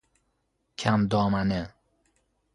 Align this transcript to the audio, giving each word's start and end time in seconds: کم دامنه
کم 0.77 1.07
دامنه 1.07 1.73